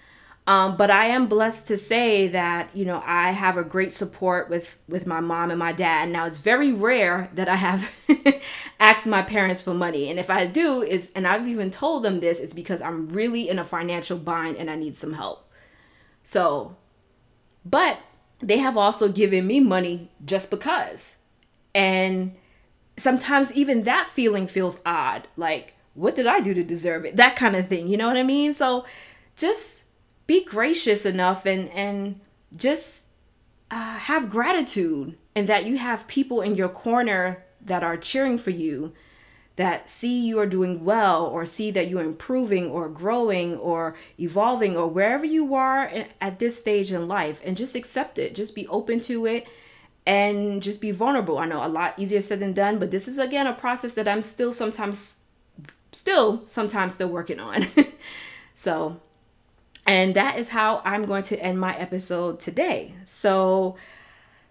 um, 0.46 0.76
but 0.76 0.90
I 0.90 1.06
am 1.06 1.26
blessed 1.26 1.68
to 1.68 1.76
say 1.78 2.28
that 2.28 2.68
you 2.74 2.84
know 2.84 3.02
I 3.04 3.30
have 3.30 3.56
a 3.56 3.64
great 3.64 3.94
support 3.94 4.50
with 4.50 4.78
with 4.88 5.06
my 5.06 5.20
mom 5.20 5.50
and 5.50 5.58
my 5.58 5.72
dad. 5.72 6.10
Now 6.10 6.26
it's 6.26 6.38
very 6.38 6.72
rare 6.72 7.30
that 7.34 7.48
I 7.48 7.56
have 7.56 7.90
asked 8.80 9.06
my 9.06 9.22
parents 9.22 9.62
for 9.62 9.72
money, 9.72 10.10
and 10.10 10.18
if 10.18 10.28
I 10.28 10.46
do, 10.46 10.82
is 10.82 11.10
and 11.14 11.26
I've 11.26 11.48
even 11.48 11.70
told 11.70 12.02
them 12.02 12.20
this, 12.20 12.40
it's 12.40 12.52
because 12.52 12.82
I'm 12.82 13.06
really 13.06 13.48
in 13.48 13.58
a 13.58 13.64
financial 13.64 14.18
bind 14.18 14.58
and 14.58 14.70
I 14.70 14.76
need 14.76 14.96
some 14.96 15.14
help. 15.14 15.50
So, 16.24 16.76
but 17.64 17.98
they 18.40 18.58
have 18.58 18.76
also 18.76 19.08
given 19.08 19.46
me 19.46 19.60
money 19.60 20.10
just 20.26 20.50
because, 20.50 21.18
and 21.74 22.34
sometimes 22.98 23.50
even 23.54 23.84
that 23.84 24.08
feeling 24.08 24.46
feels 24.46 24.82
odd. 24.84 25.26
Like, 25.38 25.72
what 25.94 26.14
did 26.14 26.26
I 26.26 26.40
do 26.40 26.52
to 26.52 26.62
deserve 26.62 27.06
it? 27.06 27.16
That 27.16 27.34
kind 27.34 27.56
of 27.56 27.66
thing. 27.66 27.88
You 27.88 27.96
know 27.96 28.08
what 28.08 28.18
I 28.18 28.22
mean? 28.22 28.52
So, 28.52 28.84
just 29.36 29.83
be 30.26 30.44
gracious 30.44 31.04
enough 31.04 31.46
and 31.46 31.68
and 31.70 32.20
just 32.54 33.06
uh, 33.70 33.98
have 33.98 34.30
gratitude 34.30 35.16
and 35.34 35.48
that 35.48 35.64
you 35.64 35.78
have 35.78 36.06
people 36.06 36.40
in 36.40 36.54
your 36.54 36.68
corner 36.68 37.44
that 37.60 37.82
are 37.82 37.96
cheering 37.96 38.38
for 38.38 38.50
you 38.50 38.92
that 39.56 39.88
see 39.88 40.26
you 40.26 40.38
are 40.38 40.46
doing 40.46 40.84
well 40.84 41.24
or 41.24 41.46
see 41.46 41.70
that 41.70 41.88
you're 41.88 42.02
improving 42.02 42.66
or 42.70 42.88
growing 42.88 43.56
or 43.56 43.94
evolving 44.18 44.76
or 44.76 44.88
wherever 44.88 45.24
you 45.24 45.54
are 45.54 45.90
at 46.20 46.38
this 46.38 46.58
stage 46.58 46.90
in 46.90 47.06
life 47.06 47.40
and 47.44 47.56
just 47.56 47.76
accept 47.76 48.18
it. 48.18 48.34
Just 48.34 48.54
be 48.54 48.66
open 48.66 49.00
to 49.00 49.26
it 49.26 49.46
and 50.06 50.60
just 50.62 50.80
be 50.80 50.90
vulnerable. 50.90 51.38
I 51.38 51.46
know 51.46 51.64
a 51.64 51.68
lot 51.68 51.98
easier 51.98 52.20
said 52.20 52.40
than 52.40 52.52
done 52.52 52.78
but 52.78 52.90
this 52.90 53.06
is 53.06 53.18
again 53.18 53.46
a 53.46 53.52
process 53.52 53.94
that 53.94 54.08
i'm 54.08 54.22
still 54.22 54.52
sometimes 54.52 55.22
still 55.92 56.42
sometimes 56.46 56.94
still 56.94 57.08
working 57.08 57.40
on. 57.40 57.66
So 58.54 59.00
and 59.86 60.14
that 60.14 60.38
is 60.38 60.48
how 60.48 60.82
I'm 60.84 61.04
going 61.04 61.24
to 61.24 61.38
end 61.38 61.60
my 61.60 61.76
episode 61.76 62.40
today. 62.40 62.94
So, 63.04 63.76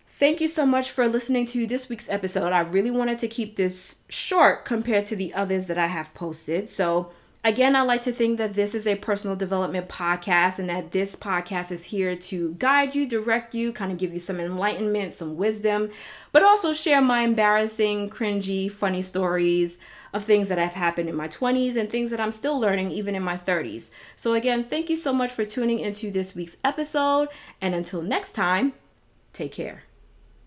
thank 0.07 0.41
you 0.41 0.47
so 0.47 0.65
much 0.65 0.91
for 0.91 1.07
listening 1.07 1.45
to 1.47 1.65
this 1.65 1.89
week's 1.89 2.09
episode. 2.09 2.53
I 2.53 2.59
really 2.61 2.91
wanted 2.91 3.17
to 3.19 3.27
keep 3.27 3.55
this 3.55 4.03
short 4.09 4.65
compared 4.65 5.05
to 5.07 5.15
the 5.15 5.33
others 5.33 5.67
that 5.67 5.77
I 5.77 5.87
have 5.87 6.13
posted. 6.13 6.69
So, 6.69 7.11
Again, 7.45 7.75
I 7.75 7.81
like 7.81 8.01
to 8.03 8.13
think 8.13 8.37
that 8.37 8.53
this 8.53 8.73
is 8.73 8.87
a 8.87 8.95
personal 8.95 9.35
development 9.35 9.89
podcast 9.89 10.59
and 10.59 10.69
that 10.69 10.93
this 10.93 11.17
podcast 11.17 11.73
is 11.73 11.83
here 11.85 12.15
to 12.15 12.53
guide 12.53 12.95
you, 12.95 13.05
direct 13.05 13.53
you, 13.53 13.73
kind 13.73 13.91
of 13.91 13.97
give 13.97 14.13
you 14.13 14.19
some 14.19 14.39
enlightenment, 14.39 15.11
some 15.11 15.35
wisdom, 15.35 15.89
but 16.31 16.41
also 16.41 16.71
share 16.71 17.01
my 17.01 17.19
embarrassing, 17.19 18.09
cringy, 18.09 18.71
funny 18.71 19.01
stories 19.01 19.77
of 20.13 20.23
things 20.23 20.47
that 20.47 20.57
have 20.57 20.71
happened 20.71 21.09
in 21.09 21.15
my 21.15 21.27
20s 21.27 21.75
and 21.75 21.89
things 21.89 22.11
that 22.11 22.21
I'm 22.21 22.31
still 22.31 22.57
learning 22.57 22.91
even 22.91 23.13
in 23.13 23.23
my 23.23 23.35
30s. 23.35 23.91
So, 24.15 24.35
again, 24.35 24.63
thank 24.63 24.89
you 24.89 24.95
so 24.95 25.11
much 25.11 25.31
for 25.31 25.43
tuning 25.43 25.79
into 25.79 26.11
this 26.11 26.33
week's 26.33 26.55
episode. 26.63 27.27
And 27.59 27.75
until 27.75 28.01
next 28.01 28.31
time, 28.31 28.71
take 29.33 29.51
care. 29.51 29.83